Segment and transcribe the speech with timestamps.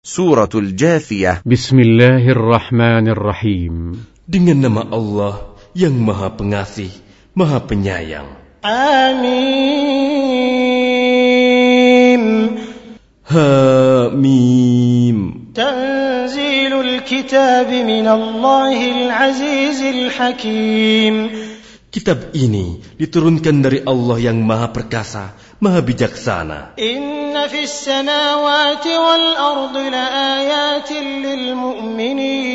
[0.00, 4.00] Surah Al-Jathiyah Bismillahirrahmanirrahim.
[4.24, 6.88] Dengan nama Allah yang maha pengasih,
[7.36, 8.32] maha penyayang.
[8.64, 9.44] Amin.
[13.28, 15.52] Hamim.
[15.52, 21.28] Tanzilul kitab min Allahil azizil hakim.
[21.92, 26.72] Kitab ini diturunkan dari Allah yang maha perkasa, maha bijaksana.
[26.80, 32.50] Inna إن في السماوات والأرض لآيات للمؤمنين.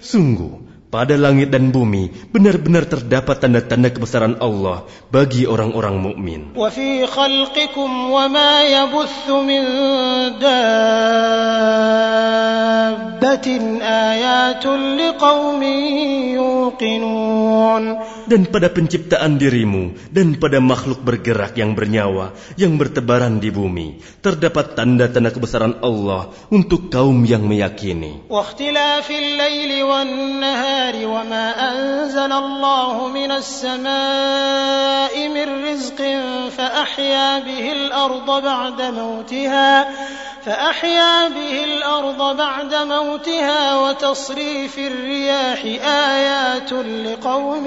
[0.00, 0.57] Sungguh,
[0.88, 6.56] Pada langit dan bumi benar-benar terdapat tanda-tanda kebesaran Allah bagi orang-orang mukmin.
[18.28, 24.72] Dan pada penciptaan dirimu dan pada makhluk bergerak yang bernyawa yang bertebaran di bumi terdapat
[24.72, 28.24] tanda-tanda kebesaran Allah untuk kaum yang meyakini.
[30.78, 36.00] والنهار وما أنزل الله من السماء من رزق
[36.56, 39.88] فأحيا به الأرض بعد موتها
[40.44, 45.60] فأحيا به الأرض بعد موتها وتصريف الرياح
[46.14, 46.72] آيات
[47.06, 47.66] لقوم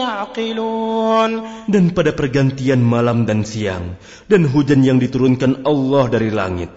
[0.00, 1.30] يعقلون
[1.68, 6.72] Dan pada pergantian malam dan siang dan hujan yang diturunkan Allah dari langit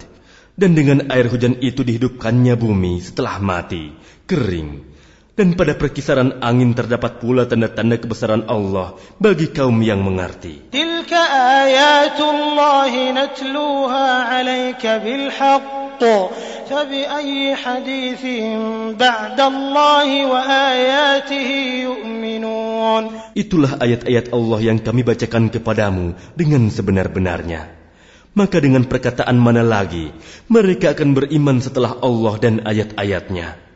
[0.60, 3.96] dan dengan air hujan itu dihidupkannya bumi setelah mati,
[4.28, 4.92] kering.
[5.32, 10.68] Dan pada perkisaran angin terdapat pula tanda-tanda kebesaran Allah bagi kaum yang mengerti.
[23.32, 27.72] Itulah ayat-ayat Allah yang kami bacakan kepadamu dengan sebenar-benarnya.
[28.36, 30.12] Maka dengan perkataan mana lagi
[30.52, 33.71] mereka akan beriman setelah Allah dan ayat-ayatnya.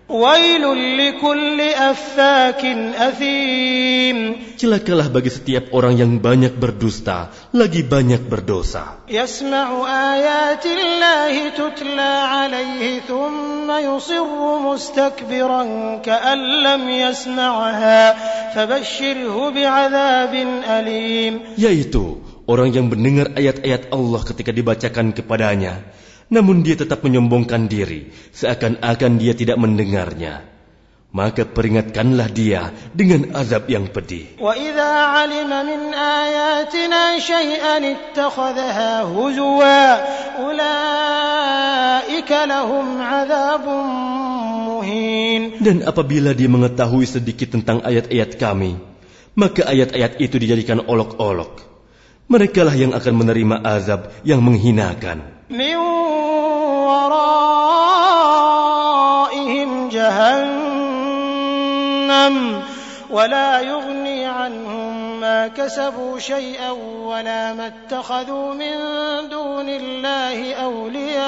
[4.61, 9.01] Celakalah bagi setiap orang yang banyak berdusta, lagi banyak berdosa.
[21.57, 22.05] Yaitu
[22.45, 25.81] orang yang mendengar ayat-ayat Allah ketika dibacakan kepadanya,
[26.30, 30.46] namun dia tetap menyombongkan diri, seakan-akan dia tidak mendengarnya.
[31.10, 34.38] Maka peringatkanlah dia dengan azab yang pedih.
[34.38, 39.82] وإذا علم من آياتنا شيئا اتخذها هزوا
[40.38, 43.66] أولئك لهم عذاب
[44.70, 48.78] مهين Dan apabila dia mengetahui sedikit tentang ayat-ayat kami,
[49.34, 51.58] maka ayat-ayat itu dijadikan olok-olok.
[52.30, 55.26] Merekalah yang akan menerima azab yang menghinakan.
[62.04, 62.62] جهنم
[63.10, 66.70] ولا يغني عنهم ما كسبوا شيئا
[67.10, 68.74] ولا ما اتخذوا من
[69.30, 71.20] دون الله أولياء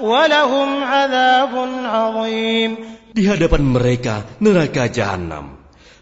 [0.00, 2.76] ولهم عذاب عظيم
[3.10, 5.58] Di hadapan mereka neraka jahanam.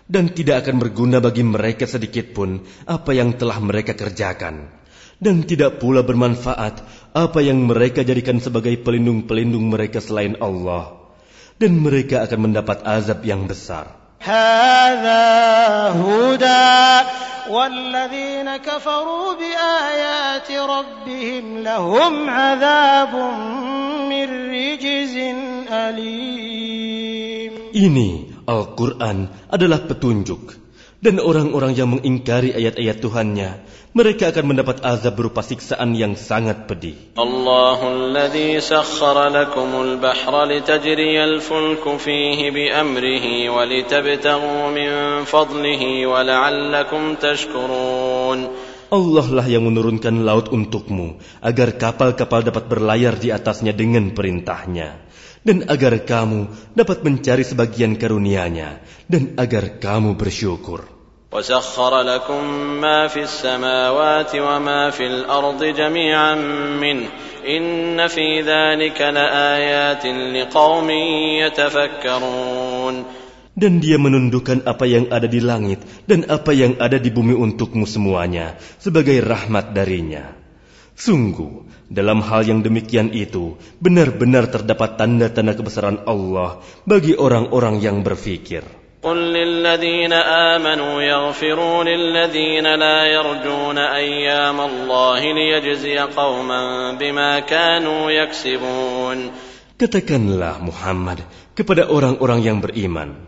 [0.08, 4.68] Dan tidak akan berguna bagi mereka sedikit pun apa yang telah mereka kerjakan.
[5.16, 6.84] Dan tidak pula bermanfaat
[7.16, 11.01] apa yang mereka jadikan sebagai pelindung-pelindung mereka selain Allah.
[11.58, 13.98] Dan mereka akan mendapat azab yang besar.
[14.18, 15.26] هذا
[15.94, 17.06] هدى
[17.50, 23.14] والذين كفروا بآيات ربهم لهم عذاب
[24.10, 25.14] من رجز
[25.70, 30.61] أليم Ini Al-Quran adalah petunjuk.
[31.03, 33.59] Dan orang-orang yang mengingkari ayat-ayat Tuhannya,
[33.91, 36.95] mereka akan mendapat azab berupa siksaan yang sangat pedih.
[37.19, 44.91] Allahul ladzi sakhkhara lakumul bahra litajriyal fulku fihi biamrihi wa litabtaghu min
[45.27, 48.47] fadlihi wa la'allakum tashkurun.
[48.87, 55.03] Allah lah yang menurunkan laut untukmu, agar kapal-kapal dapat berlayar di atasnya dengan perintahnya.
[55.43, 58.79] Dan agar kamu dapat mencari sebagian karunia-Nya,
[59.11, 60.92] dan agar kamu bersyukur.
[61.32, 62.42] وسخر لكم
[62.80, 66.34] ما في السماوات وما في الأرض جميعا
[66.80, 67.08] منه
[67.44, 70.88] إن في ذلك لآيات لقوم
[71.44, 72.96] يتفكرون
[73.58, 77.90] Dan dia menundukkan apa yang ada di langit dan apa yang ada di bumi untukmu
[77.90, 80.30] semuanya sebagai rahmat darinya.
[80.94, 88.62] Sungguh, dalam hal yang demikian itu, benar-benar terdapat tanda-tanda kebesaran Allah bagi orang-orang yang berfikir.
[89.03, 90.13] قل للذين
[90.55, 96.61] آمنوا يغفروا للذين لا يرجون أيام الله ليجزي قوما
[96.95, 99.19] بما كانوا يكسبون
[99.73, 101.27] Katakanlah Muhammad
[101.57, 103.19] kepada orang-orang yang beriman,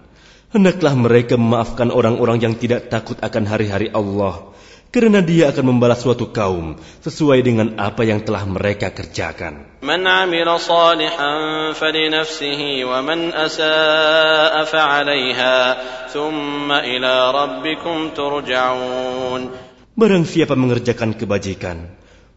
[0.56, 4.55] hendaklah mereka memaafkan orang-orang yang tidak takut akan hari-hari Allah,
[4.96, 9.84] Karena dia akan membalas suatu kaum sesuai dengan apa yang telah mereka kerjakan.
[20.00, 21.78] Barang siapa mengerjakan kebajikan,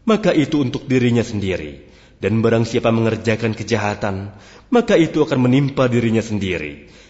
[0.03, 1.87] maka itu untuk dirinya sendiri.
[2.19, 4.35] Dan barang siapa mengerjakan kejahatan,
[4.67, 6.91] maka itu akan menimpa dirinya sendiri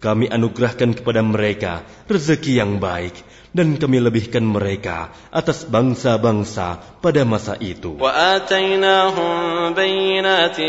[0.00, 3.20] Kami anugerahkan kepada mereka rezeki yang baik,
[3.50, 7.98] dan kami lebihkan mereka atas bangsa-bangsa pada masa itu.
[7.98, 9.32] وآتيناهم
[9.74, 10.60] بينات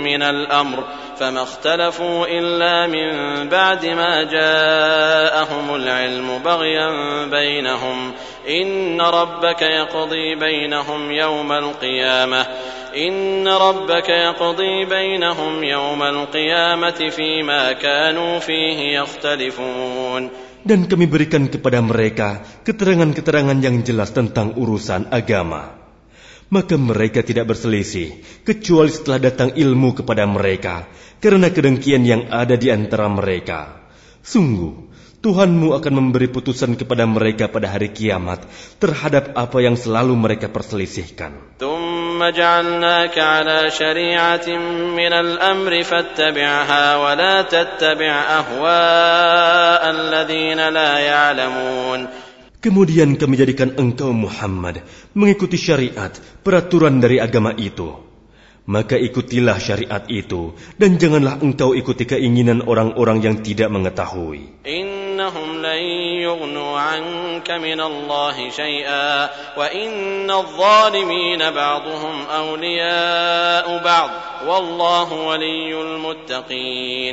[0.00, 0.78] من الأمر
[1.20, 3.08] فما اختلفوا إلا من
[3.48, 6.88] بعد ما جاءهم العلم بغيا
[7.28, 8.12] بينهم
[8.48, 12.46] إن ربك يقضي بينهم يوم القيامة
[12.96, 22.44] إن ربك يقضي بينهم يوم القيامة فيما كانوا فيه يختلفون Dan kami berikan kepada mereka
[22.68, 25.80] keterangan-keterangan yang jelas tentang urusan agama.
[26.50, 30.90] Maka mereka tidak berselisih, kecuali setelah datang ilmu kepada mereka,
[31.22, 33.86] karena kedengkian yang ada di antara mereka.
[34.20, 34.90] Sungguh,
[35.20, 38.40] Tuhanmu akan memberi putusan kepada mereka pada hari kiamat
[38.80, 41.60] terhadap apa yang selalu mereka perselisihkan.
[52.64, 54.74] Kemudian kami jadikan engkau Muhammad
[55.12, 58.09] mengikuti syariat, peraturan dari agama itu.
[58.70, 64.62] Maka ikutilah syariat itu dan janganlah engkau ikuti keinginan orang-orang yang tidak mengetahui.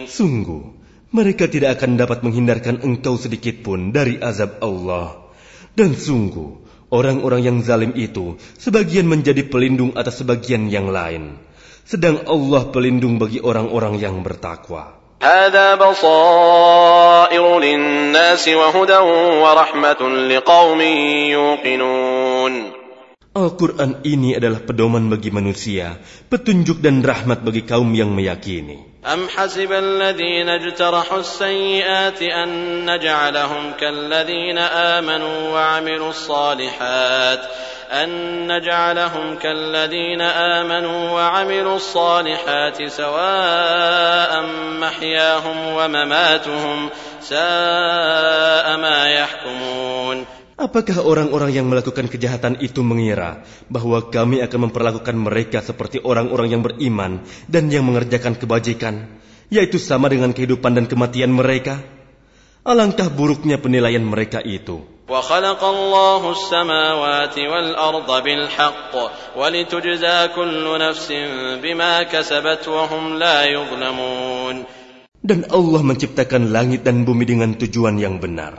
[0.06, 0.64] Sungguh
[1.08, 5.26] mereka tidak akan dapat menghindarkan engkau sedikit pun dari azab Allah.
[5.74, 6.62] Dan sungguh,
[6.94, 11.47] orang-orang yang zalim itu sebagian menjadi pelindung atas sebagian yang lain
[11.87, 15.03] Sedang Allah pelindung bagi orang-orang yang bertakwa.
[15.23, 18.99] هذا بصائر للناس وهدى
[19.39, 20.81] ورحمة لقوم
[21.31, 22.73] يوقنون
[23.38, 25.96] Al-Quran ini adalah pedoman bagi manusia,
[26.28, 28.98] petunjuk dan rahmat bagi kaum yang meyakini.
[29.08, 32.50] أم حسب الذين اجترحوا السيئات أن
[32.92, 37.40] نجعلهم كالذين آمنوا وعملوا الصالحات
[37.92, 38.10] أن
[38.52, 44.44] نجعلهم كالذين آمنوا وعملوا الصالحات سواء
[44.80, 46.90] محياهم ومماتهم
[47.22, 53.43] ساء ما يحكمون Apakah orang-orang yang melakukan kejahatan itu mengira
[53.73, 60.13] bahwa kami akan memperlakukan mereka seperti orang-orang yang beriman dan yang mengerjakan kebajikan, yaitu sama
[60.13, 61.81] dengan kehidupan dan kematian mereka?
[62.63, 64.93] Alangkah buruknya penilaian mereka itu.
[65.13, 68.93] وخلق الله السماوات والأرض بالحق
[69.37, 71.09] ولتجزى كل نفس
[71.63, 74.57] بما كسبت وهم لا يظلمون
[75.23, 78.59] Dan Allah menciptakan langit dan bumi dengan tujuan yang benar.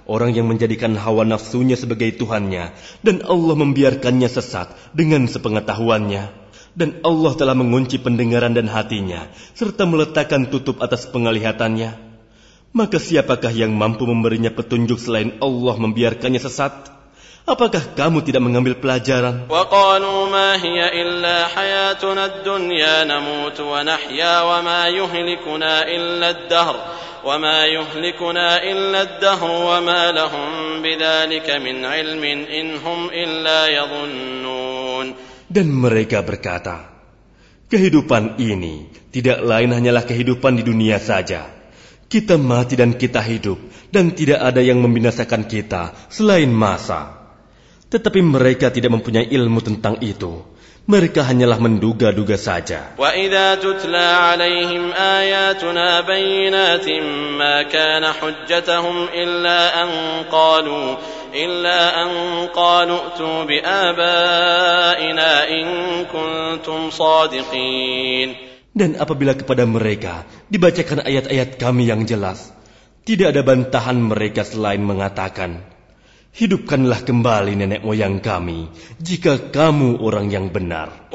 [0.11, 6.43] orang yang menjadikan hawa nafsunya sebagai Tuhannya dan Allah membiarkannya sesat dengan sepengetahuannya?
[6.71, 11.95] Dan Allah telah mengunci pendengaran dan hatinya serta meletakkan tutup atas penglihatannya.
[12.71, 17.00] Maka siapakah yang mampu memberinya petunjuk selain Allah membiarkannya sesat?
[17.46, 19.46] Apakah kamu tidak mengambil pelajaran?
[19.46, 26.76] وقالوا ما هي إلا حياتنا الدنيا نموت ونحيا وما يهلكنا إلا الدهر
[27.24, 30.50] وما يهلكنا إلا الدهر وما لهم
[30.82, 35.06] بذلك من علم إن هم إلا يظنون
[35.46, 36.90] Dan mereka berkata,
[37.70, 41.50] Kehidupan ini tidak lain hanyalah kehidupan di dunia saja.
[42.06, 43.58] Kita mati dan kita hidup,
[43.90, 47.19] dan tidak ada yang membinasakan kita selain masa.
[47.90, 50.42] Tetapi mereka tidak mempunyai ilmu tentang itu.
[50.86, 52.94] Mereka hanyalah menduga-duga saja.
[52.94, 56.86] وإذا تتلى عليهم آياتنا بينات
[57.34, 59.90] ما كان حجتهم إلا أن
[60.30, 60.96] قالوا
[61.34, 62.10] إلا أن
[62.54, 65.66] قالوا ائتوا بآبائنا إن
[66.06, 68.28] كنتم صادقين
[68.76, 72.52] Dan apabila kepada mereka dibacakan ayat-ayat kami yang jelas,
[73.08, 75.64] tidak ada bantahan mereka selain mengatakan,
[76.31, 78.71] Hidupkanlah kembali nenek moyang kami
[79.03, 81.11] jika kamu orang yang benar.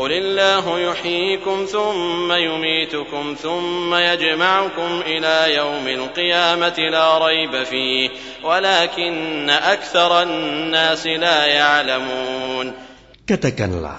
[13.24, 13.98] Katakanlah,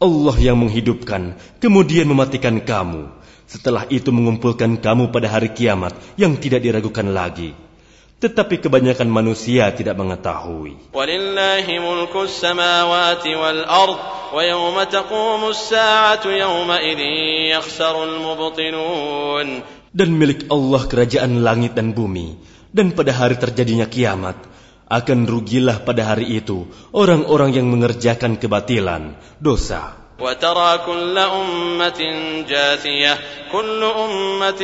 [0.00, 3.12] Allah yang menghidupkan kemudian mematikan kamu.
[3.44, 7.52] Setelah itu mengumpulkan kamu pada hari kiamat yang tidak diragukan lagi
[8.20, 10.92] tetapi kebanyakan manusia tidak mengetahui.
[19.90, 22.28] Dan milik Allah kerajaan langit dan bumi,
[22.70, 24.36] dan pada hari terjadinya kiamat,
[24.90, 32.01] akan rugilah pada hari itu orang-orang yang mengerjakan kebatilan, dosa, وترى كل أمة
[32.47, 33.13] جاثية
[33.51, 34.61] كل أمة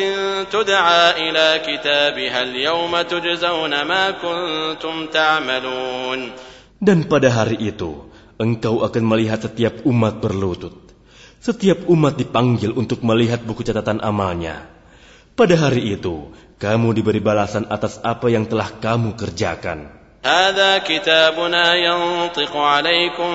[0.51, 6.21] تدعى إلى كتابها اليوم تجزون ما كنتم تعملون
[6.81, 8.10] Dan pada hari itu,
[8.41, 10.74] engkau akan melihat setiap umat berlutut.
[11.38, 14.65] Setiap umat dipanggil untuk melihat buku catatan amalnya.
[15.38, 19.94] Pada hari itu, kamu diberi balasan atas apa yang telah kamu kerjakan.
[20.25, 23.31] هذا كتابنا ينطق عليكم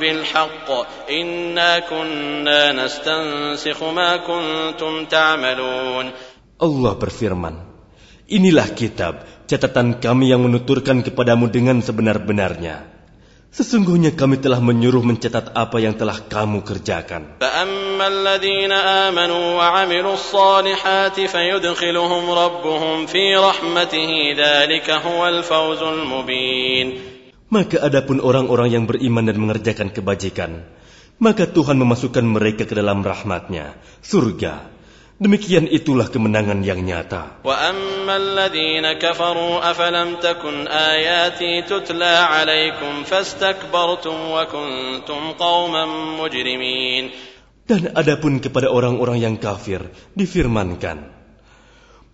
[0.00, 0.68] بالحق
[1.10, 6.06] إنا كنا نستنسخ ما كنتم تعملون
[6.56, 7.52] Allah berfirman,
[8.32, 12.99] Inilah kitab, catatan kami yang menuturkan kepadamu dengan sebenar-benarnya.
[13.51, 17.43] Sesungguhnya kami telah menyuruh mencatat apa yang telah kamu kerjakan.
[27.51, 30.63] Maka adapun orang-orang yang beriman dan mengerjakan kebajikan,
[31.19, 34.71] maka Tuhan memasukkan mereka ke dalam rahmatnya, surga,
[35.21, 37.45] Demikian itulah kemenangan yang nyata.
[47.69, 51.20] Dan adapun kepada orang-orang yang kafir difirmankan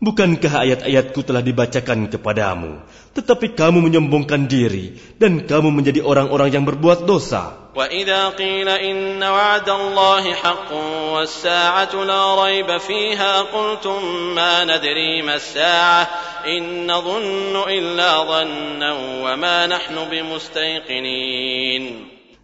[0.02, 2.82] Bukankah ayat-ayatku telah dibacakan kepadamu,
[3.14, 7.62] tetapi kamu menyombongkan diri, dan kamu menjadi orang-orang yang berbuat dosa.
[7.72, 10.70] وإذا قيل إن وعد الله حق
[11.14, 14.04] والساعة لا ريب فيها قلتم
[14.36, 16.08] ما ندري ما الساعة
[16.44, 18.92] إن نظن إلا ظنا
[19.24, 21.84] وما نحن بمستيقنين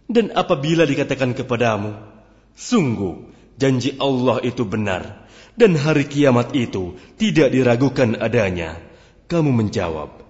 [0.09, 1.93] Dan apabila dikatakan kepadamu,
[2.57, 3.29] Sungguh,
[3.61, 5.22] janji Allah itu benar,
[5.54, 8.78] dan hari kiamat itu tidak diragukan adanya.
[9.24, 10.20] Kamu menjawab,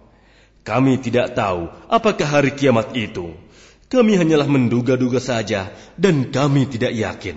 [0.64, 3.36] kami tidak tahu apakah hari kiamat itu.
[3.84, 7.36] Kami hanyalah menduga-duga saja dan kami tidak yakin.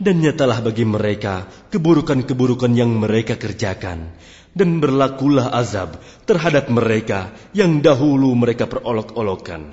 [0.00, 1.34] Dan nyatalah bagi mereka
[1.72, 4.12] keburukan-keburukan yang mereka kerjakan
[4.50, 5.94] dan berlakulah azab
[6.26, 9.70] terhadap mereka yang dahulu mereka perolok-olokan.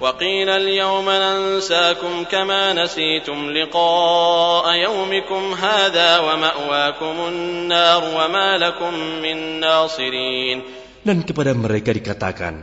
[11.07, 12.53] Dan kepada mereka dikatakan,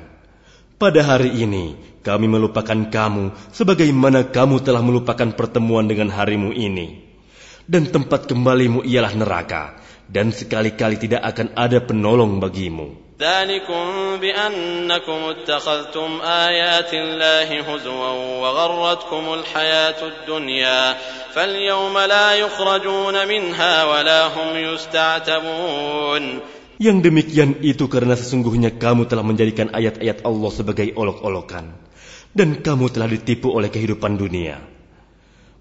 [0.79, 7.03] pada hari ini kami melupakan kamu sebagaimana kamu telah melupakan pertemuan dengan harimu ini.
[7.65, 13.05] Dan tempat kembalimu ialah neraka dan sekali-kali tidak akan ada penolong bagimu.
[26.75, 31.71] Yang demikian itu karena sesungguhnya kamu telah menjadikan ayat-ayat Allah sebagai olok-olokan
[32.35, 34.59] dan kamu telah ditipu oleh kehidupan dunia.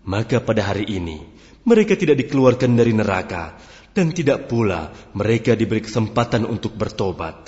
[0.10, 1.22] Maka pada hari ini
[1.64, 3.56] mereka tidak dikeluarkan dari neraka
[3.94, 7.48] dan tidak pula mereka diberi kesempatan untuk bertobat.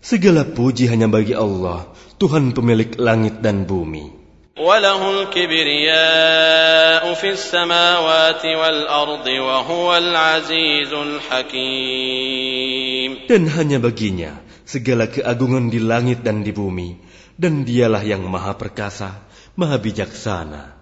[0.00, 4.16] Segala puji hanya bagi Allah, Tuhan pemilik langit dan bumi.
[13.28, 14.32] Dan hanya baginya
[14.64, 16.96] segala keagungan di langit dan di bumi,
[17.40, 20.79] dan dialah yang maha perkasa, maha bijaksana.